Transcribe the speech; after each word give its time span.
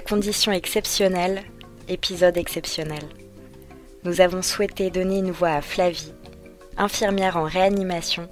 Condition 0.00 0.52
exceptionnelle, 0.52 1.42
épisode 1.88 2.36
exceptionnel. 2.36 3.02
Nous 4.04 4.20
avons 4.20 4.42
souhaité 4.42 4.90
donner 4.90 5.18
une 5.18 5.30
voix 5.30 5.50
à 5.50 5.62
Flavie, 5.62 6.12
infirmière 6.76 7.36
en 7.36 7.44
réanimation, 7.44 8.28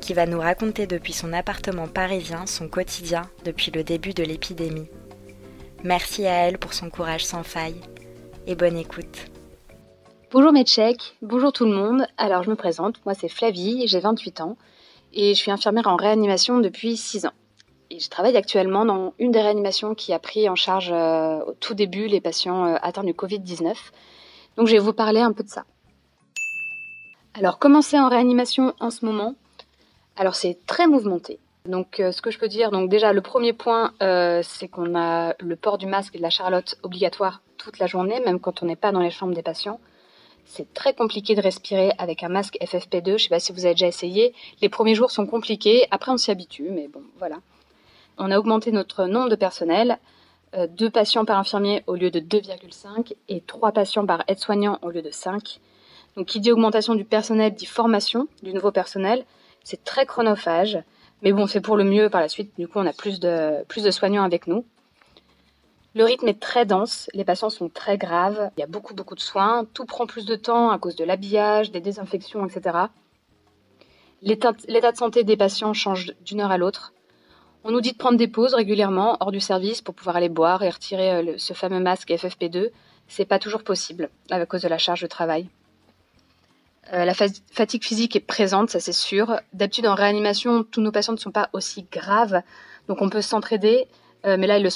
qui 0.00 0.12
va 0.12 0.26
nous 0.26 0.40
raconter 0.40 0.86
depuis 0.86 1.12
son 1.12 1.32
appartement 1.32 1.86
parisien 1.86 2.46
son 2.46 2.68
quotidien 2.68 3.22
depuis 3.44 3.70
le 3.70 3.84
début 3.84 4.12
de 4.12 4.24
l'épidémie. 4.24 4.88
Merci 5.82 6.26
à 6.26 6.32
elle 6.32 6.58
pour 6.58 6.74
son 6.74 6.90
courage 6.90 7.24
sans 7.24 7.44
faille 7.44 7.80
et 8.46 8.56
bonne 8.56 8.76
écoute. 8.76 9.30
Bonjour 10.32 10.52
tchèques, 10.64 11.16
bonjour 11.22 11.52
tout 11.52 11.64
le 11.64 11.74
monde. 11.74 12.06
Alors 12.18 12.42
je 12.42 12.50
me 12.50 12.56
présente, 12.56 12.96
moi 13.06 13.14
c'est 13.14 13.28
Flavie, 13.28 13.86
j'ai 13.86 14.00
28 14.00 14.40
ans 14.40 14.56
et 15.12 15.34
je 15.34 15.38
suis 15.38 15.52
infirmière 15.52 15.86
en 15.86 15.96
réanimation 15.96 16.58
depuis 16.58 16.96
6 16.96 17.26
ans. 17.26 17.32
Je 17.98 18.08
travaille 18.08 18.36
actuellement 18.36 18.84
dans 18.84 19.14
une 19.18 19.30
des 19.30 19.40
réanimations 19.40 19.94
qui 19.94 20.12
a 20.12 20.18
pris 20.18 20.48
en 20.48 20.56
charge 20.56 20.90
euh, 20.92 21.38
au 21.44 21.52
tout 21.52 21.74
début 21.74 22.06
les 22.06 22.20
patients 22.20 22.66
euh, 22.66 22.76
atteints 22.82 23.04
du 23.04 23.12
Covid-19. 23.12 23.74
Donc 24.56 24.66
je 24.66 24.72
vais 24.72 24.78
vous 24.78 24.92
parler 24.92 25.20
un 25.20 25.32
peu 25.32 25.44
de 25.44 25.48
ça. 25.48 25.64
Alors 27.34 27.58
commencer 27.58 27.98
en 27.98 28.08
réanimation 28.08 28.74
en 28.80 28.90
ce 28.90 29.04
moment, 29.04 29.34
alors 30.16 30.34
c'est 30.34 30.58
très 30.66 30.86
mouvementé. 30.86 31.38
Donc 31.66 32.00
euh, 32.00 32.12
ce 32.12 32.22
que 32.22 32.30
je 32.30 32.38
peux 32.38 32.48
dire, 32.48 32.70
donc 32.70 32.88
déjà 32.88 33.12
le 33.12 33.20
premier 33.20 33.52
point, 33.52 33.92
c'est 34.00 34.68
qu'on 34.68 34.94
a 34.96 35.34
le 35.38 35.56
port 35.56 35.78
du 35.78 35.86
masque 35.86 36.14
et 36.14 36.18
de 36.18 36.22
la 36.22 36.30
charlotte 36.30 36.76
obligatoire 36.82 37.42
toute 37.58 37.78
la 37.78 37.86
journée, 37.86 38.20
même 38.20 38.40
quand 38.40 38.62
on 38.62 38.66
n'est 38.66 38.76
pas 38.76 38.92
dans 38.92 39.00
les 39.00 39.10
chambres 39.10 39.34
des 39.34 39.42
patients. 39.42 39.80
C'est 40.46 40.72
très 40.74 40.94
compliqué 40.94 41.34
de 41.34 41.40
respirer 41.40 41.92
avec 41.98 42.22
un 42.22 42.28
masque 42.28 42.58
FFP2. 42.60 43.06
Je 43.06 43.12
ne 43.12 43.18
sais 43.18 43.28
pas 43.28 43.40
si 43.40 43.52
vous 43.52 43.64
avez 43.64 43.74
déjà 43.74 43.86
essayé. 43.86 44.34
Les 44.60 44.68
premiers 44.68 44.94
jours 44.94 45.10
sont 45.10 45.26
compliqués. 45.26 45.86
Après, 45.90 46.12
on 46.12 46.18
s'y 46.18 46.30
habitue, 46.30 46.68
mais 46.70 46.86
bon, 46.86 47.02
voilà. 47.18 47.38
On 48.18 48.30
a 48.30 48.38
augmenté 48.38 48.72
notre 48.72 49.06
nombre 49.06 49.28
de 49.28 49.36
personnel. 49.36 49.98
Euh, 50.54 50.66
deux 50.68 50.90
patients 50.90 51.24
par 51.24 51.38
infirmier 51.38 51.82
au 51.86 51.94
lieu 51.96 52.10
de 52.10 52.20
2,5 52.20 53.14
et 53.28 53.40
trois 53.40 53.72
patients 53.72 54.06
par 54.06 54.22
aide-soignant 54.28 54.78
au 54.82 54.90
lieu 54.90 55.02
de 55.02 55.10
5. 55.10 55.60
Donc, 56.16 56.26
qui 56.26 56.40
dit 56.40 56.52
augmentation 56.52 56.94
du 56.94 57.04
personnel 57.04 57.54
dit 57.54 57.66
formation 57.66 58.28
du 58.42 58.54
nouveau 58.54 58.70
personnel. 58.70 59.24
C'est 59.64 59.82
très 59.82 60.06
chronophage. 60.06 60.78
Mais 61.22 61.32
bon, 61.32 61.46
c'est 61.46 61.60
pour 61.60 61.76
le 61.76 61.84
mieux 61.84 62.08
par 62.10 62.20
la 62.20 62.28
suite. 62.28 62.52
Du 62.58 62.68
coup, 62.68 62.78
on 62.78 62.86
a 62.86 62.92
plus 62.92 63.18
de, 63.18 63.64
plus 63.66 63.82
de 63.82 63.90
soignants 63.90 64.22
avec 64.22 64.46
nous. 64.46 64.64
Le 65.96 66.04
rythme 66.04 66.26
est 66.26 66.40
très 66.40 66.66
dense, 66.66 67.08
les 67.14 67.24
patients 67.24 67.50
sont 67.50 67.68
très 67.68 67.98
graves, 67.98 68.50
il 68.56 68.60
y 68.60 68.64
a 68.64 68.66
beaucoup 68.66 68.94
beaucoup 68.94 69.14
de 69.14 69.20
soins, 69.20 69.64
tout 69.74 69.84
prend 69.84 70.06
plus 70.08 70.26
de 70.26 70.34
temps 70.34 70.70
à 70.70 70.78
cause 70.78 70.96
de 70.96 71.04
l'habillage, 71.04 71.70
des 71.70 71.80
désinfections, 71.80 72.44
etc. 72.44 72.78
L'état 74.20 74.52
de 74.52 74.96
santé 74.96 75.22
des 75.22 75.36
patients 75.36 75.72
change 75.72 76.12
d'une 76.24 76.40
heure 76.40 76.50
à 76.50 76.58
l'autre. 76.58 76.92
On 77.66 77.70
nous 77.70 77.80
dit 77.80 77.92
de 77.92 77.96
prendre 77.96 78.18
des 78.18 78.28
pauses 78.28 78.52
régulièrement 78.52 79.16
hors 79.20 79.32
du 79.32 79.40
service 79.40 79.80
pour 79.80 79.94
pouvoir 79.94 80.16
aller 80.16 80.28
boire 80.28 80.62
et 80.62 80.68
retirer 80.68 81.12
euh, 81.12 81.34
ce 81.38 81.54
fameux 81.54 81.80
masque 81.80 82.10
FFP2. 82.10 82.68
C'est 83.08 83.24
pas 83.24 83.38
toujours 83.38 83.64
possible 83.64 84.10
à 84.30 84.44
cause 84.44 84.60
de 84.60 84.68
la 84.68 84.76
charge 84.76 85.00
de 85.00 85.06
travail. 85.06 85.48
Euh, 86.92 87.06
la 87.06 87.14
fatigue 87.14 87.82
physique 87.82 88.16
est 88.16 88.20
présente, 88.20 88.68
ça 88.68 88.80
c'est 88.80 88.92
sûr. 88.92 89.40
D'habitude 89.54 89.86
en 89.86 89.94
réanimation, 89.94 90.62
tous 90.62 90.82
nos 90.82 90.92
patients 90.92 91.14
ne 91.14 91.18
sont 91.18 91.30
pas 91.30 91.48
aussi 91.54 91.86
graves, 91.90 92.42
donc 92.88 93.00
on 93.00 93.08
peut 93.08 93.22
s'entraider. 93.22 93.88
Euh, 94.26 94.36
mais 94.38 94.46
là, 94.46 94.58
ils 94.58 94.62
le, 94.62 94.70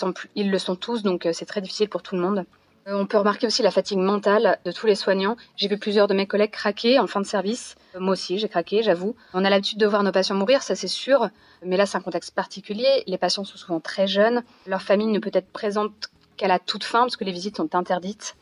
sont, 0.58 0.76
tous, 0.76 1.02
donc 1.02 1.28
c'est 1.32 1.46
très 1.46 1.60
difficile 1.60 1.90
pour 1.90 2.02
tout 2.02 2.14
le 2.16 2.22
monde. 2.22 2.46
Euh, 2.88 2.94
on 2.94 3.06
peut 3.06 3.18
remarquer 3.18 3.46
aussi 3.46 3.62
la 3.62 3.70
fatigue 3.70 3.98
mentale 3.98 4.58
de 4.64 4.72
tous 4.72 4.86
les 4.86 4.94
soignants. 4.94 5.36
J'ai 5.56 5.68
vu 5.68 5.78
plusieurs 5.78 6.06
de 6.06 6.14
mes 6.14 6.26
collègues 6.26 6.50
craquer 6.50 6.98
en 6.98 7.06
fin 7.06 7.20
de 7.20 7.26
service. 7.26 7.76
Moi 7.98 8.12
aussi, 8.12 8.38
j'ai 8.38 8.48
craqué, 8.48 8.82
j'avoue. 8.82 9.14
On 9.34 9.44
a 9.44 9.50
l'habitude 9.50 9.78
de 9.78 9.86
voir 9.86 10.02
nos 10.02 10.12
patients 10.12 10.34
mourir, 10.34 10.62
ça 10.62 10.74
c'est 10.74 10.88
sûr. 10.88 11.28
Mais 11.62 11.76
là, 11.76 11.86
c'est 11.86 11.98
un 11.98 12.02
contexte 12.02 12.34
particulier. 12.34 13.02
Les 13.06 13.18
patients 13.18 13.44
sont 13.44 13.56
souvent 13.56 13.80
très 13.80 14.06
jeunes. 14.06 14.42
Leur 14.66 14.82
famille 14.82 15.08
ne 15.08 15.18
peut 15.18 15.30
être 15.32 15.50
présente 15.50 15.92
qu'à 16.36 16.48
la 16.48 16.58
toute 16.58 16.84
fin, 16.84 17.00
parce 17.00 17.16
que 17.16 17.24
les 17.24 17.32
visites 17.32 17.56
sont 17.56 17.74
interdites. 17.74 18.36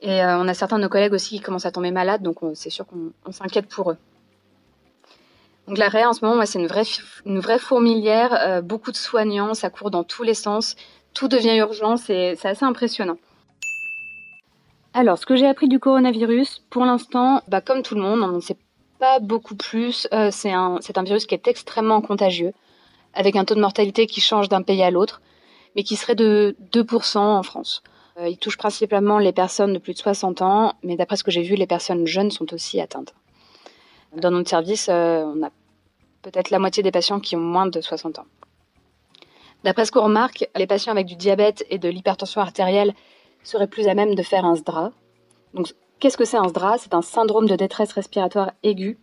Et 0.00 0.20
on 0.24 0.48
a 0.48 0.54
certains 0.54 0.78
de 0.78 0.82
nos 0.82 0.88
collègues 0.88 1.12
aussi 1.12 1.36
qui 1.36 1.40
commencent 1.40 1.66
à 1.66 1.70
tomber 1.70 1.92
malades, 1.92 2.22
donc 2.22 2.38
c'est 2.54 2.70
sûr 2.70 2.86
qu'on 2.86 3.30
s'inquiète 3.30 3.68
pour 3.68 3.92
eux. 3.92 3.96
Donc 5.68 5.78
l'arrêt 5.78 6.04
en 6.04 6.12
ce 6.12 6.24
moment, 6.24 6.44
c'est 6.44 6.58
une 6.58 6.66
vraie, 7.38 7.58
fourmilière, 7.58 8.34
euh, 8.34 8.60
beaucoup 8.62 8.90
de 8.90 8.96
soignants, 8.96 9.54
ça 9.54 9.70
court 9.70 9.90
dans 9.92 10.02
tous 10.02 10.24
les 10.24 10.34
sens, 10.34 10.74
tout 11.14 11.28
devient 11.28 11.56
urgent, 11.56 11.96
c'est 11.96 12.44
assez 12.44 12.64
impressionnant. 12.64 13.16
Alors, 14.94 15.16
ce 15.18 15.24
que 15.24 15.36
j'ai 15.36 15.46
appris 15.46 15.68
du 15.68 15.78
coronavirus, 15.78 16.64
pour 16.68 16.84
l'instant, 16.84 17.42
bah, 17.48 17.62
comme 17.62 17.82
tout 17.82 17.94
le 17.94 18.02
monde, 18.02 18.22
on 18.22 18.36
ne 18.36 18.40
sait 18.40 18.58
pas 18.98 19.20
beaucoup 19.20 19.56
plus. 19.56 20.06
Euh, 20.12 20.30
c'est 20.30 20.52
un, 20.52 20.78
virus 21.04 21.26
qui 21.26 21.34
est 21.34 21.48
extrêmement 21.48 22.02
contagieux, 22.02 22.52
avec 23.14 23.36
un 23.36 23.44
taux 23.44 23.54
de 23.54 23.60
mortalité 23.60 24.06
qui 24.06 24.20
change 24.20 24.48
d'un 24.48 24.62
pays 24.62 24.82
à 24.82 24.90
l'autre, 24.90 25.22
mais 25.74 25.82
qui 25.82 25.96
serait 25.96 26.14
de 26.14 26.56
2% 26.72 27.18
en 27.18 27.42
France. 27.42 27.82
Euh, 28.18 28.28
il 28.28 28.36
touche 28.36 28.58
principalement 28.58 29.18
les 29.18 29.32
personnes 29.32 29.72
de 29.72 29.78
plus 29.78 29.94
de 29.94 29.98
60 29.98 30.42
ans, 30.42 30.74
mais 30.82 30.96
d'après 30.96 31.16
ce 31.16 31.24
que 31.24 31.30
j'ai 31.30 31.42
vu, 31.42 31.54
les 31.54 31.66
personnes 31.66 32.06
jeunes 32.06 32.30
sont 32.30 32.52
aussi 32.52 32.78
atteintes. 32.80 33.14
Dans 34.14 34.30
notre 34.30 34.50
service, 34.50 34.88
euh, 34.90 35.24
on 35.24 35.42
a 35.42 35.50
peut-être 36.20 36.50
la 36.50 36.58
moitié 36.58 36.82
des 36.82 36.90
patients 36.90 37.18
qui 37.18 37.34
ont 37.34 37.40
moins 37.40 37.66
de 37.66 37.80
60 37.80 38.18
ans. 38.18 38.26
D'après 39.64 39.84
ce 39.84 39.92
qu'on 39.92 40.04
remarque, 40.04 40.48
les 40.56 40.66
patients 40.66 40.92
avec 40.92 41.06
du 41.06 41.14
diabète 41.14 41.64
et 41.70 41.78
de 41.78 41.88
l'hypertension 41.88 42.40
artérielle 42.40 42.94
seraient 43.44 43.68
plus 43.68 43.88
à 43.88 43.94
même 43.94 44.14
de 44.14 44.22
faire 44.22 44.44
un 44.44 44.54
SDRA. 44.54 44.92
Donc, 45.54 45.74
qu'est-ce 46.00 46.16
que 46.16 46.24
c'est 46.24 46.36
un 46.36 46.48
SDRA 46.48 46.78
C'est 46.78 46.94
un 46.94 47.02
syndrome 47.02 47.46
de 47.46 47.56
détresse 47.56 47.92
respiratoire 47.92 48.52
aiguë. 48.62 48.98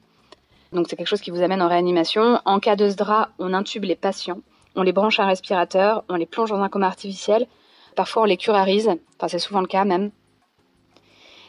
Donc, 0.74 0.88
c'est 0.90 0.96
quelque 0.96 1.08
chose 1.08 1.22
qui 1.22 1.32
vous 1.32 1.42
amène 1.42 1.62
en 1.62 1.70
réanimation. 1.70 2.42
En 2.46 2.60
cas 2.60 2.76
de 2.76 2.90
SDRA, 2.90 3.30
on 3.40 3.54
intube 3.54 3.86
les 3.86 3.96
patients, 3.96 4.42
on 4.76 4.82
les 4.82 4.92
branche 4.92 5.20
à 5.20 5.24
un 5.24 5.28
respirateur, 5.28 6.04
on 6.10 6.16
les 6.16 6.26
plonge 6.26 6.50
dans 6.50 6.62
un 6.62 6.70
coma 6.70 6.88
artificiel. 6.88 7.48
Parfois, 7.96 8.24
on 8.24 8.26
les 8.26 8.38
curarise. 8.38 8.90
Enfin, 9.18 9.28
c'est 9.28 9.40
souvent 9.40 9.62
le 9.62 9.68
cas 9.68 9.86
même. 9.86 10.12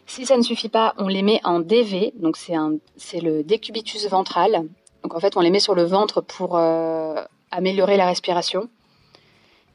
Si 0.07 0.27
ça 0.27 0.37
ne 0.37 0.43
suffit 0.43 0.69
pas, 0.69 0.95
on 0.99 1.07
les 1.07 1.23
met 1.23 1.41
en 1.45 1.61
DV, 1.61 2.13
donc 2.17 2.37
c'est 2.37 3.21
le 3.21 3.45
décubitus 3.45 4.09
ventral. 4.09 4.69
Donc 5.05 5.15
en 5.15 5.21
fait, 5.21 5.37
on 5.37 5.41
les 5.41 5.51
met 5.51 5.61
sur 5.61 5.77
le 5.77 5.85
ventre 5.85 6.21
pour 6.21 6.59
euh, 6.59 7.23
améliorer 7.53 7.97
la 7.97 8.07
respiration. 8.07 8.69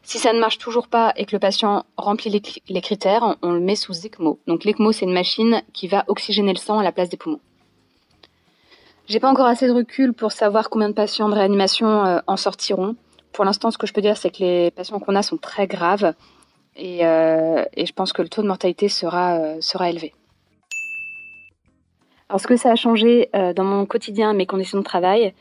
Si 0.06 0.20
ça 0.20 0.34
ne 0.34 0.40
marche 0.40 0.58
toujours 0.60 0.88
pas 0.88 1.14
et 1.18 1.26
que 1.26 1.36
le 1.36 1.40
patient 1.40 1.84
remplit 1.98 2.30
les, 2.70 2.82
critères, 2.82 3.38
on, 3.42 3.52
le 3.52 3.60
met 3.60 3.76
sous 3.76 4.06
ECMO. 4.06 4.40
Donc 4.48 4.64
l'ECMO, 4.64 4.92
c'est 4.92 5.06
une 5.06 5.14
machine 5.14 5.62
qui 5.74 5.88
va 5.88 6.06
oxygéner 6.08 6.54
le 6.54 6.60
sang 6.60 6.80
à 6.80 6.84
la 6.84 6.92
place 6.92 7.10
des 7.10 7.18
poumons. 7.18 7.40
J'ai 9.08 9.20
pas 9.20 9.30
encore 9.30 9.48
assez 9.48 9.68
de 9.68 9.74
recul 9.74 10.14
pour 10.14 10.32
savoir 10.32 10.70
combien 10.70 10.90
de 10.90 10.94
patients 10.94 11.30
de 11.30 11.36
réanimation 11.36 12.06
euh, 12.06 12.20
en 12.28 12.38
sortiront. 12.38 12.96
Pour 13.34 13.46
l'instant, 13.46 13.72
ce 13.72 13.78
que 13.78 13.88
je 13.88 13.94
peux 13.94 14.02
dire, 14.02 14.16
c'est 14.16 14.30
que 14.30 14.44
les 14.44 14.72
patients 14.72 15.00
qu'on 15.00 15.16
a 15.16 15.22
sont 15.24 15.38
très 15.38 15.68
graves 15.68 16.14
et, 16.76 17.06
euh, 17.06 17.64
je 17.76 17.92
pense 17.92 18.14
que 18.14 18.22
le 18.22 18.30
taux 18.30 18.42
de 18.42 18.48
mortalité 18.48 18.90
sera, 18.90 19.60
sera 19.62 19.90
élevé. 19.90 20.14
Alors, 22.30 22.40
ce 22.40 22.48
que 22.48 22.56
ça 22.56 22.72
a 22.72 22.76
changé 22.76 23.30
euh, 23.36 23.54
dans 23.54 23.64
mon 23.64 23.86
quotidien, 23.86 24.34
mes 24.34 24.48
conditions 24.48 24.80
de 24.80 24.84
travail, 24.84 25.34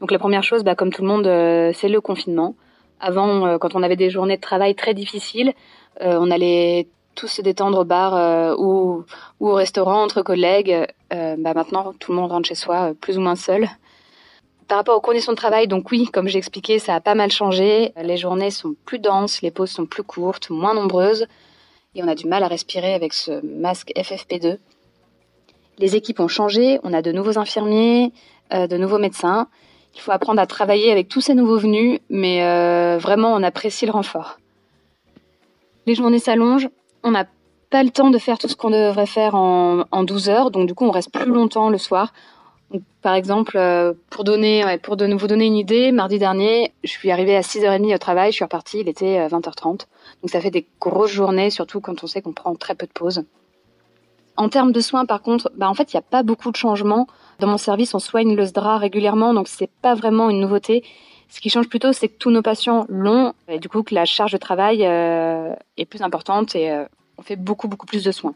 donc 0.00 0.10
la 0.10 0.18
première 0.18 0.42
chose, 0.42 0.64
bah, 0.64 0.74
comme 0.74 0.90
tout 0.90 1.02
le 1.02 1.08
monde, 1.08 1.26
euh, 1.26 1.72
c'est 1.74 1.88
le 1.88 2.00
confinement. 2.00 2.54
Avant, 3.00 3.46
euh, 3.46 3.58
quand 3.58 3.74
on 3.74 3.82
avait 3.82 3.96
des 3.96 4.10
journées 4.10 4.36
de 4.36 4.40
travail 4.40 4.74
très 4.74 4.94
difficiles, 4.94 5.52
on 6.02 6.30
allait 6.30 6.88
tous 7.14 7.28
se 7.28 7.42
détendre 7.42 7.80
au 7.80 7.84
bar 7.84 8.58
ou, 8.58 9.04
ou, 9.38 9.48
au 9.50 9.54
restaurant 9.54 10.02
entre 10.02 10.22
collègues. 10.22 10.86
bah, 11.10 11.52
maintenant, 11.54 11.92
tout 11.98 12.12
le 12.12 12.16
monde 12.16 12.30
rentre 12.30 12.48
chez 12.48 12.54
soi 12.54 12.92
plus 12.98 13.18
ou 13.18 13.20
moins 13.20 13.36
seul. 13.36 13.68
Par 14.66 14.78
rapport 14.78 14.96
aux 14.96 15.02
conditions 15.02 15.32
de 15.32 15.36
travail, 15.36 15.68
donc 15.68 15.90
oui, 15.90 16.06
comme 16.06 16.26
j'ai 16.26 16.38
expliqué, 16.38 16.78
ça 16.78 16.94
a 16.94 17.00
pas 17.00 17.14
mal 17.14 17.30
changé. 17.30 17.92
Les 18.02 18.16
journées 18.16 18.50
sont 18.50 18.74
plus 18.86 18.98
denses, 18.98 19.42
les 19.42 19.50
pauses 19.50 19.72
sont 19.72 19.84
plus 19.84 20.04
courtes, 20.04 20.48
moins 20.48 20.72
nombreuses, 20.72 21.26
et 21.94 22.02
on 22.02 22.08
a 22.08 22.14
du 22.14 22.26
mal 22.26 22.42
à 22.44 22.48
respirer 22.48 22.94
avec 22.94 23.12
ce 23.12 23.44
masque 23.44 23.92
FFP2 23.94 24.56
les 25.80 25.96
équipes 25.96 26.20
ont 26.20 26.28
changé, 26.28 26.78
on 26.82 26.92
a 26.92 27.02
de 27.02 27.10
nouveaux 27.10 27.38
infirmiers, 27.38 28.12
euh, 28.52 28.66
de 28.66 28.76
nouveaux 28.76 28.98
médecins. 28.98 29.48
Il 29.94 30.00
faut 30.00 30.12
apprendre 30.12 30.40
à 30.40 30.46
travailler 30.46 30.92
avec 30.92 31.08
tous 31.08 31.20
ces 31.20 31.34
nouveaux 31.34 31.58
venus, 31.58 32.00
mais 32.08 32.44
euh, 32.44 32.98
vraiment 32.98 33.32
on 33.34 33.42
apprécie 33.42 33.86
le 33.86 33.92
renfort. 33.92 34.38
Les 35.86 35.94
journées 35.94 36.18
s'allongent, 36.18 36.68
on 37.02 37.10
n'a 37.10 37.26
pas 37.70 37.82
le 37.82 37.90
temps 37.90 38.10
de 38.10 38.18
faire 38.18 38.38
tout 38.38 38.48
ce 38.48 38.56
qu'on 38.56 38.70
devrait 38.70 39.06
faire 39.06 39.34
en, 39.34 40.04
12 40.04 40.28
heures, 40.28 40.50
donc 40.50 40.66
du 40.66 40.74
coup 40.74 40.84
on 40.84 40.90
reste 40.90 41.12
plus 41.12 41.30
longtemps 41.30 41.70
le 41.70 41.78
soir. 41.78 42.12
par 43.02 43.14
exemple, 43.14 43.56
euh, 43.56 43.92
pour, 44.10 44.24
donner, 44.24 44.78
pour 44.82 44.96
vous 44.96 45.26
donner 45.26 45.46
une 45.46 45.56
idée, 45.56 45.90
mardi 45.92 46.18
dernier, 46.18 46.72
je 46.84 46.90
suis 46.90 47.10
arrivée 47.10 47.36
à 47.36 47.40
6h30 47.40 47.94
au 47.94 47.98
travail, 47.98 48.30
je 48.30 48.36
suis 48.36 48.44
repartie, 48.44 48.80
il 48.80 48.88
était 48.88 49.26
20h30. 49.26 49.86
Donc 50.22 50.30
ça 50.30 50.40
fait 50.40 50.50
des 50.50 50.66
grosses 50.80 51.10
journées, 51.10 51.50
surtout 51.50 51.80
quand 51.80 52.04
on 52.04 52.06
sait 52.06 52.22
qu'on 52.22 52.32
prend 52.32 52.54
très 52.54 52.74
peu 52.74 52.86
de 52.86 52.92
pauses. 52.92 53.24
En 54.40 54.48
termes 54.48 54.72
de 54.72 54.80
soins, 54.80 55.04
par 55.04 55.20
contre, 55.20 55.50
bah, 55.54 55.68
en 55.68 55.74
fait, 55.74 55.92
il 55.92 55.96
n'y 55.96 56.00
a 56.00 56.02
pas 56.08 56.22
beaucoup 56.22 56.50
de 56.50 56.56
changements. 56.56 57.06
Dans 57.40 57.46
mon 57.46 57.56
service, 57.56 57.94
on 57.94 57.98
soigne 57.98 58.36
le 58.36 58.44
SDRA 58.44 58.76
régulièrement, 58.76 59.32
donc 59.32 59.48
c'est 59.48 59.70
pas 59.80 59.94
vraiment 59.94 60.28
une 60.28 60.40
nouveauté. 60.40 60.84
Ce 61.30 61.40
qui 61.40 61.48
change 61.48 61.70
plutôt, 61.70 61.94
c'est 61.94 62.08
que 62.08 62.18
tous 62.18 62.30
nos 62.30 62.42
patients 62.42 62.84
l'ont, 62.90 63.32
et 63.48 63.58
du 63.58 63.70
coup 63.70 63.82
que 63.82 63.94
la 63.94 64.04
charge 64.04 64.32
de 64.32 64.36
travail 64.36 64.84
euh, 64.84 65.54
est 65.78 65.86
plus 65.86 66.02
importante 66.02 66.54
et 66.54 66.70
euh, 66.70 66.84
on 67.16 67.22
fait 67.22 67.36
beaucoup, 67.36 67.66
beaucoup 67.66 67.86
plus 67.86 68.04
de 68.04 68.12
soins. 68.12 68.34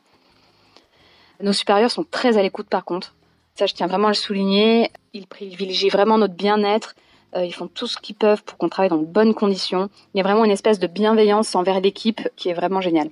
Nos 1.42 1.52
supérieurs 1.52 1.90
sont 1.90 2.04
très 2.10 2.38
à 2.38 2.42
l'écoute 2.42 2.68
par 2.70 2.86
contre. 2.86 3.14
Ça, 3.56 3.66
je 3.66 3.74
tiens 3.74 3.88
vraiment 3.88 4.06
à 4.06 4.12
le 4.12 4.14
souligner. 4.14 4.90
Ils 5.12 5.26
privilégient 5.26 5.90
vraiment 5.90 6.16
notre 6.16 6.34
bien-être. 6.34 6.94
ils 7.36 7.54
font 7.54 7.66
tout 7.66 7.86
ce 7.86 7.98
qu'ils 7.98 8.14
peuvent 8.14 8.42
pour 8.42 8.56
qu'on 8.56 8.70
travaille 8.70 8.88
dans 8.88 8.96
de 8.96 9.04
bonnes 9.04 9.34
conditions. 9.34 9.90
Il 10.14 10.18
y 10.18 10.20
a 10.20 10.24
vraiment 10.24 10.46
une 10.46 10.50
espèce 10.50 10.78
de 10.78 10.86
bienveillance 10.86 11.54
envers 11.54 11.80
l'équipe 11.80 12.26
qui 12.36 12.48
est 12.48 12.54
vraiment 12.54 12.80
géniale. 12.80 13.10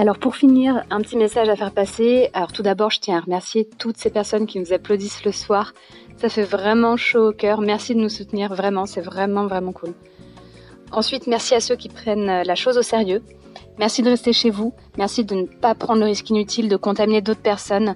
Alors 0.00 0.16
pour 0.16 0.34
finir, 0.34 0.82
un 0.88 1.02
petit 1.02 1.18
message 1.18 1.50
à 1.50 1.56
faire 1.56 1.72
passer. 1.72 2.30
Alors 2.32 2.52
tout 2.52 2.62
d'abord, 2.62 2.88
je 2.88 3.00
tiens 3.00 3.18
à 3.18 3.20
remercier 3.20 3.68
toutes 3.78 3.98
ces 3.98 4.08
personnes 4.08 4.46
qui 4.46 4.58
nous 4.58 4.72
applaudissent 4.72 5.26
le 5.26 5.30
soir. 5.30 5.74
Ça 6.16 6.30
fait 6.30 6.42
vraiment 6.42 6.96
chaud 6.96 7.28
au 7.28 7.32
cœur. 7.32 7.60
Merci 7.60 7.94
de 7.94 8.00
nous 8.00 8.08
soutenir, 8.08 8.54
vraiment, 8.54 8.86
c'est 8.86 9.02
vraiment 9.02 9.46
vraiment 9.46 9.72
cool. 9.72 9.92
Ensuite, 10.90 11.26
merci 11.26 11.54
à 11.54 11.60
ceux 11.60 11.76
qui 11.76 11.90
prennent 11.90 12.42
la 12.44 12.54
chose 12.54 12.78
au 12.78 12.82
sérieux. 12.82 13.22
Merci 13.78 14.00
de 14.00 14.08
rester 14.08 14.32
chez 14.32 14.48
vous. 14.48 14.72
Merci 14.96 15.26
de 15.26 15.34
ne 15.34 15.44
pas 15.44 15.74
prendre 15.74 16.00
le 16.00 16.06
risque 16.06 16.30
inutile 16.30 16.70
de 16.70 16.76
contaminer 16.76 17.20
d'autres 17.20 17.42
personnes. 17.42 17.94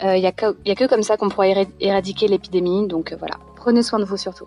Il 0.00 0.08
euh, 0.08 0.18
n'y 0.18 0.26
a, 0.26 0.34
a, 0.36 0.74
que 0.74 0.86
comme 0.86 1.02
ça 1.02 1.16
qu'on 1.16 1.30
pourra 1.30 1.46
éradiquer 1.80 2.28
l'épidémie. 2.28 2.86
Donc 2.86 3.14
euh, 3.14 3.16
voilà, 3.18 3.36
prenez 3.56 3.82
soin 3.82 3.98
de 3.98 4.04
vous 4.04 4.18
surtout. 4.18 4.46